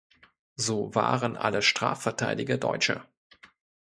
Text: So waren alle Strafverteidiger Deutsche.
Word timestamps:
So 0.55 0.95
waren 0.95 1.37
alle 1.37 1.61
Strafverteidiger 1.61 2.57
Deutsche. 2.57 3.03